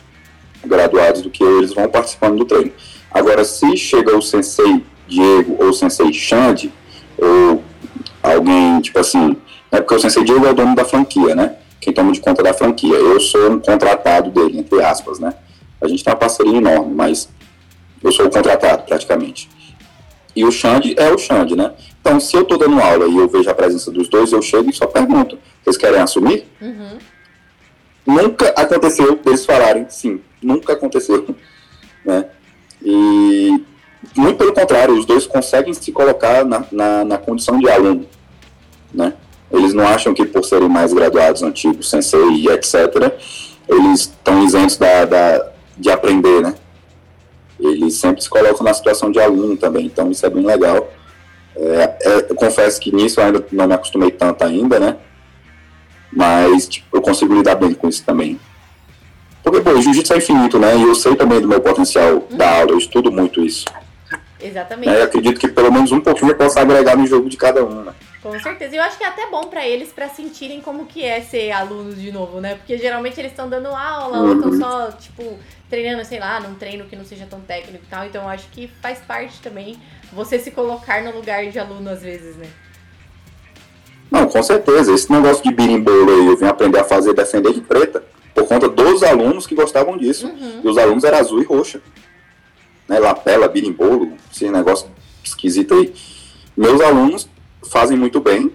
graduados 0.65 1.23
do 1.23 1.31
que 1.31 1.43
eu, 1.43 1.59
eles 1.59 1.73
vão 1.73 1.89
participando 1.89 2.39
do 2.39 2.45
treino. 2.45 2.73
Agora, 3.11 3.45
se 3.45 3.77
chega 3.77 4.17
o 4.17 4.23
sensei 4.23 4.85
Diego 5.07 5.57
ou 5.61 5.69
o 5.69 5.73
sensei 5.73 6.13
Xande, 6.13 6.73
ou 7.19 7.63
alguém, 8.23 8.81
tipo 8.81 8.99
assim, 8.99 9.37
é 9.71 9.81
porque 9.81 9.95
o 9.95 9.99
sensei 10.01 10.25
Diego 10.25 10.47
é 10.47 10.51
o 10.51 10.55
dono 10.55 10.75
da 10.75 10.85
franquia, 10.85 11.35
né? 11.35 11.57
Quem 11.81 11.93
toma 11.93 12.13
de 12.13 12.21
conta 12.21 12.43
da 12.43 12.55
franquia. 12.55 12.95
Eu 12.95 13.21
sou 13.21 13.53
um 13.53 13.61
contratado 13.61 14.31
dele, 14.31 14.59
entre 14.59 14.83
aspas, 14.83 15.19
né? 15.19 15.35
A 15.81 15.87
gente 15.87 16.03
tem 16.03 16.13
uma 16.13 16.19
parceria 16.19 16.57
enorme, 16.57 16.95
mas 16.95 17.29
eu 18.03 18.11
sou 18.11 18.27
o 18.27 18.31
contratado, 18.31 18.85
praticamente. 18.85 19.51
E 20.35 20.45
o 20.45 20.51
Xande 20.51 20.95
é 20.99 21.13
o 21.13 21.19
Xande, 21.19 21.55
né? 21.55 21.73
Então, 22.01 22.19
se 22.19 22.37
eu 22.37 22.45
tô 22.45 22.57
dando 22.57 22.81
aula 22.81 23.07
e 23.07 23.17
eu 23.17 23.29
vejo 23.29 23.49
a 23.49 23.55
presença 23.55 23.91
dos 23.91 24.09
dois, 24.09 24.33
eu 24.33 24.43
chego 24.43 24.69
e 24.69 24.73
só 24.73 24.87
pergunto: 24.87 25.39
vocês 25.63 25.77
querem 25.77 26.01
assumir? 26.01 26.47
Uhum. 26.61 26.99
Nunca 28.07 28.49
aconteceu 28.51 29.17
deles 29.17 29.47
falarem 29.47 29.87
sim, 29.89 30.21
nunca 30.43 30.73
aconteceu. 30.73 31.27
Né? 32.05 32.27
E 32.83 33.65
muito 34.15 34.37
pelo 34.37 34.53
contrário, 34.53 34.95
os 34.95 35.07
dois 35.07 35.27
conseguem 35.27 35.73
se 35.73 35.91
colocar 35.91 36.45
na, 36.45 36.67
na, 36.71 37.03
na 37.03 37.17
condição 37.17 37.59
de 37.59 37.67
aluno. 37.67 38.07
Né? 38.93 39.15
Eles 39.51 39.73
não 39.73 39.87
acham 39.87 40.13
que 40.13 40.27
por 40.27 40.45
serem 40.45 40.69
mais 40.69 40.93
graduados, 40.93 41.43
antigos, 41.43 41.89
sensei 41.89 42.21
e 42.21 42.49
etc., 42.49 43.11
eles 43.67 44.01
estão 44.01 44.45
isentos 44.45 44.77
da, 44.77 45.07
da, 45.07 45.49
de 45.79 45.91
aprender, 45.91 46.43
né? 46.43 46.55
Eles 47.67 47.95
sempre 47.95 48.23
se 48.23 48.29
colocam 48.29 48.63
na 48.65 48.75
situação 48.75 49.11
de 49.11 49.19
aluno 49.21 49.57
também, 49.57 49.87
então 49.87 50.11
isso 50.11 50.25
é 50.25 50.31
bem 50.31 50.45
legal. 50.45 50.93
É, 51.57 51.97
é, 52.03 52.27
eu 52.31 52.35
confesso 52.35 52.81
que 52.81 52.95
nisso 52.95 53.21
eu 53.21 53.25
ainda 53.25 53.45
não 53.53 53.67
me 53.67 53.75
acostumei 53.75 54.11
tanto 54.11 54.45
ainda, 54.45 54.79
né? 54.79 54.97
Mas 56.13 56.69
tipo, 56.69 56.97
eu 56.97 57.03
consigo 57.03 57.35
lidar 57.35 57.55
bem 57.57 57.75
com 57.75 57.89
isso 57.89 58.05
também. 58.05 58.39
Porque, 59.43 59.61
pô, 59.61 59.71
o 59.73 59.83
jiu-jitsu 59.83 60.15
é 60.15 60.19
infinito, 60.19 60.59
né? 60.59 60.77
E 60.77 60.83
eu 60.83 60.95
sei 60.95 61.15
também 61.17 61.41
do 61.41 61.47
meu 61.49 61.61
potencial 61.61 62.21
da 62.31 62.59
aula, 62.61 62.71
eu 62.71 62.79
estudo 62.79 63.13
muito 63.13 63.45
isso. 63.45 63.67
Exatamente. 64.41 64.89
Né? 64.91 65.01
Eu 65.01 65.05
acredito 65.05 65.39
que 65.41 65.49
pelo 65.49 65.73
menos 65.73 65.93
um 65.93 66.01
pouquinho 66.01 66.31
eu 66.33 66.37
possa 66.37 66.61
agregar 66.61 66.97
no 66.97 67.07
jogo 67.07 67.29
de 67.29 67.37
cada 67.37 67.65
um, 67.65 67.83
né? 67.83 67.93
Com 68.23 68.39
certeza. 68.41 68.75
E 68.75 68.79
eu 68.79 68.83
acho 68.83 68.97
que 68.97 69.05
é 69.05 69.09
até 69.09 69.27
bom 69.31 69.45
pra 69.45 69.67
eles 69.69 69.91
pra 69.91 70.09
sentirem 70.09 70.61
como 70.63 70.87
que 70.87 71.05
é 71.05 71.21
ser 71.21 71.51
alunos 71.51 72.01
de 72.01 72.11
novo, 72.11 72.41
né? 72.41 72.55
Porque 72.55 72.79
geralmente 72.79 73.19
eles 73.21 73.33
estão 73.33 73.49
dando 73.51 73.69
aula 73.69 74.19
ou 74.21 74.35
estão 74.35 74.51
Uhum. 74.51 74.59
só, 74.59 74.93
tipo, 74.93 75.39
treinando, 75.69 76.05
sei 76.05 76.19
lá, 76.21 76.41
num 76.41 76.55
treino 76.55 76.85
que 76.85 76.97
não 76.97 77.05
seja 77.05 77.27
tão 77.27 77.41
técnico 77.41 77.85
e 77.85 77.89
tal. 77.89 78.07
Então 78.07 78.29
acho 78.29 78.49
que 78.51 78.69
faz 78.81 78.99
parte 79.01 79.41
também 79.41 79.77
você 80.13 80.39
se 80.39 80.51
colocar 80.51 81.03
no 81.03 81.13
lugar 81.13 81.47
de 81.47 81.59
aluno 81.59 81.91
às 81.91 82.03
vezes, 82.03 82.37
né? 82.37 82.49
Não, 84.11 84.29
com 84.29 84.43
certeza. 84.43 84.93
Esse 84.93 85.11
negócio 85.11 85.43
de 85.43 85.51
birimbolo 85.53 86.11
aí, 86.11 86.27
eu 86.27 86.37
vim 86.37 86.47
aprender 86.47 86.79
a 86.79 86.85
fazer 86.85 87.15
defender 87.15 87.53
de 87.53 87.61
preta 87.61 88.05
por 88.35 88.47
conta 88.47 88.69
dos 88.69 89.03
alunos 89.03 89.47
que 89.47 89.55
gostavam 89.55 89.97
disso. 89.97 90.27
Uhum. 90.27 90.61
E 90.63 90.69
os 90.69 90.79
alunos 90.79 91.05
eram 91.05 91.19
azul 91.19 91.41
e 91.41 91.45
roxa. 91.45 91.81
Né? 92.89 92.99
Lapela, 92.99 93.49
birimbolo, 93.49 94.13
esse 94.33 94.49
negócio 94.51 94.89
esquisito 95.23 95.75
aí. 95.75 95.95
Meus 96.57 96.81
alunos 96.81 97.29
fazem 97.69 97.97
muito 97.97 98.21
bem 98.21 98.53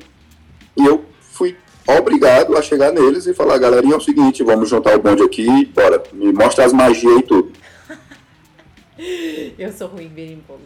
e 0.78 0.86
eu 0.86 1.04
fui 1.20 1.58
obrigado 1.88 2.56
a 2.58 2.62
chegar 2.62 2.92
neles 2.92 3.26
e 3.26 3.34
falar, 3.34 3.58
galerinha, 3.58 3.94
é 3.94 3.98
o 3.98 4.02
seguinte, 4.02 4.44
vamos 4.44 4.70
juntar 4.70 4.96
o 4.96 5.02
bonde 5.02 5.24
aqui, 5.24 5.66
bora, 5.68 6.02
me 6.14 6.32
mostra 6.32 6.66
as 6.66 6.74
magias 6.74 7.20
e 7.20 7.24
tudo. 7.24 7.52
Eu 9.58 9.72
sou 9.72 9.88
ruim 9.88 10.08
berimbolo. 10.08 10.62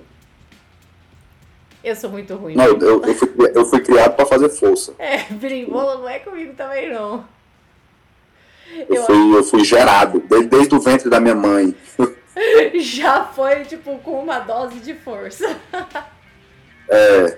Eu 1.83 1.95
sou 1.95 2.09
muito 2.09 2.33
ruim. 2.35 2.55
Não, 2.55 2.65
eu, 2.65 3.03
eu, 3.03 3.13
fui, 3.13 3.29
eu 3.53 3.65
fui 3.65 3.81
criado 3.81 4.15
para 4.15 4.25
fazer 4.25 4.47
força. 4.49 4.93
É, 4.97 5.25
berimbolo 5.33 5.99
não 5.99 6.09
é 6.09 6.19
comigo 6.19 6.53
também, 6.53 6.89
não. 6.89 7.25
Eu 8.71 8.95
Eu 8.95 9.03
fui, 9.03 9.37
eu 9.37 9.43
fui 9.43 9.63
gerado, 9.65 10.23
desde, 10.29 10.47
desde 10.47 10.75
o 10.75 10.79
ventre 10.79 11.09
da 11.09 11.19
minha 11.19 11.35
mãe. 11.35 11.75
já 12.79 13.25
foi, 13.25 13.65
tipo, 13.65 13.97
com 13.99 14.23
uma 14.23 14.39
dose 14.39 14.79
de 14.79 14.93
força. 14.93 15.57
É, 16.89 17.37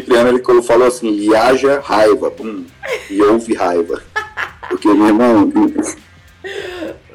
Criando, 0.00 0.28
ele 0.28 0.62
falou 0.62 0.86
assim, 0.86 1.10
e 1.10 1.34
haja 1.34 1.80
raiva, 1.80 2.30
pum, 2.30 2.64
e 3.08 3.22
houve 3.22 3.54
raiva. 3.54 4.02
Porque, 4.68 4.88
meu 4.88 5.08
irmão, 5.08 5.50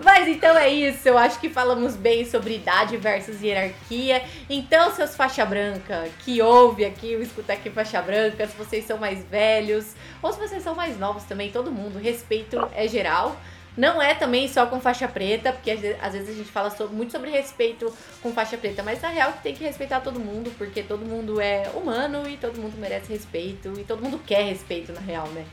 Mas 0.04 0.28
então, 0.28 0.46
Então 0.46 0.58
é 0.58 0.70
isso, 0.70 1.10
eu 1.10 1.18
acho 1.18 1.40
que 1.40 1.50
falamos 1.50 1.96
bem 1.96 2.24
sobre 2.24 2.56
idade 2.56 2.98
versus 2.98 3.42
hierarquia. 3.42 4.22
Então, 4.48 4.94
seus 4.94 5.16
faixa 5.16 5.44
branca, 5.44 6.08
que 6.24 6.40
ouve 6.40 6.86
aqui, 6.86 7.16
o 7.16 7.22
escuta 7.24 7.54
aqui 7.54 7.72
faixa 7.72 8.00
branca, 8.00 8.46
se 8.46 8.56
vocês 8.56 8.86
são 8.86 9.00
mais 9.00 9.24
velhos, 9.26 9.96
ou 10.22 10.32
se 10.32 10.40
vocês 10.40 10.62
são 10.62 10.76
mais 10.76 11.00
novos 11.00 11.24
também, 11.24 11.52
todo 11.52 11.72
mundo, 11.72 11.98
respeito 11.98 12.58
é 12.76 12.88
geral. 12.88 13.36
Não 13.78 14.02
é 14.02 14.14
também 14.14 14.48
só 14.48 14.66
com 14.66 14.80
faixa 14.80 15.08
preta, 15.08 15.52
porque 15.52 15.72
às 15.72 16.14
vezes 16.14 16.30
a 16.30 16.34
gente 16.34 16.50
fala 16.50 16.70
sobre, 16.70 16.96
muito 16.96 17.12
sobre 17.12 17.30
respeito 17.30 17.92
com 18.22 18.32
faixa 18.32 18.58
preta, 18.58 18.82
mas 18.82 19.02
na 19.02 19.10
real 19.10 19.34
que 19.34 19.44
tem 19.44 19.54
que 19.54 19.64
respeitar 19.64 20.00
todo 20.00 20.20
mundo, 20.20 20.52
porque 20.58 20.82
todo 20.82 21.06
mundo 21.06 21.42
é 21.42 21.70
humano 21.76 22.28
e 22.30 22.38
todo 22.38 22.58
mundo 22.58 22.76
merece 22.78 23.12
respeito 23.12 23.74
e 23.78 23.84
todo 23.84 24.02
mundo 24.02 24.20
quer 24.26 24.44
respeito 24.44 24.94
na 24.94 25.02
real, 25.02 25.28
né? 25.30 25.46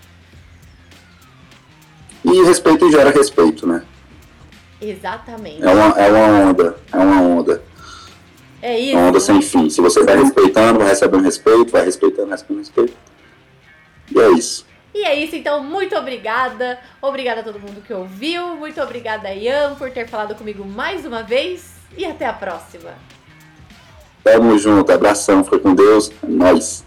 E 2.25 2.43
respeito 2.45 2.91
gera 2.93 3.11
respeito, 3.11 3.67
né? 3.67 3.85
Exatamente. 4.81 5.63
É 5.63 5.71
uma, 5.71 6.01
é 6.01 6.13
uma 6.13 6.51
onda, 6.51 6.77
é 6.93 6.97
uma 6.97 7.21
onda. 7.21 7.63
É 8.61 8.79
isso. 8.79 8.97
Uma 8.97 9.09
onda 9.09 9.19
sem 9.19 9.43
fim. 9.43 9.69
Se 9.69 9.81
você 9.81 10.05
vai 10.05 10.17
respeitando, 10.17 10.79
vai 10.79 10.89
recebendo 10.89 11.25
respeito, 11.25 11.73
vai 11.73 11.85
respeitando, 11.85 12.31
recebendo 12.31 12.59
respeito. 12.59 12.97
E 14.15 14.21
é 14.21 14.31
isso. 14.31 14.65
E 14.95 15.05
é 15.05 15.15
isso, 15.15 15.35
então, 15.35 15.63
muito 15.63 15.97
obrigada. 15.97 16.79
Obrigada 17.01 17.41
a 17.41 17.45
todo 17.45 17.59
mundo 17.59 17.83
que 17.87 17.93
ouviu. 17.93 18.57
Muito 18.57 18.81
obrigada, 18.81 19.33
Ian, 19.33 19.75
por 19.77 19.91
ter 19.91 20.07
falado 20.07 20.35
comigo 20.35 20.65
mais 20.65 21.07
uma 21.07 21.23
vez. 21.23 21.73
E 21.97 22.05
até 22.05 22.27
a 22.27 22.33
próxima. 22.33 22.91
Tamo 24.23 24.57
junto, 24.59 24.93
abração, 24.93 25.43
fica 25.43 25.59
com 25.59 25.75
Deus, 25.75 26.11
é 26.23 26.27
nóis. 26.27 26.85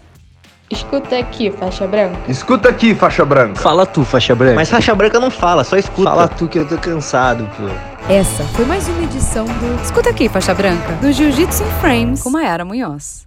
Escuta 0.70 1.16
aqui, 1.18 1.50
faixa 1.50 1.86
branca. 1.86 2.18
Escuta 2.28 2.68
aqui, 2.68 2.94
faixa 2.94 3.24
branca. 3.24 3.60
Fala 3.60 3.86
tu, 3.86 4.04
faixa 4.04 4.34
branca. 4.34 4.56
Mas 4.56 4.68
faixa 4.68 4.94
branca 4.94 5.20
não 5.20 5.30
fala, 5.30 5.62
só 5.62 5.76
escuta. 5.76 6.10
Fala 6.10 6.26
tu 6.26 6.48
que 6.48 6.58
eu 6.58 6.68
tô 6.68 6.76
cansado, 6.76 7.48
pô. 7.56 8.12
Essa 8.12 8.42
foi 8.54 8.64
mais 8.64 8.88
uma 8.88 9.02
edição 9.04 9.44
do 9.44 9.82
Escuta 9.82 10.10
aqui, 10.10 10.28
faixa 10.28 10.54
branca, 10.54 10.92
do 10.94 11.12
Jiu-Jitsu 11.12 11.62
em 11.62 11.80
Frames 11.80 12.22
com 12.22 12.30
Mayara 12.30 12.64
Munhoz. 12.64 13.25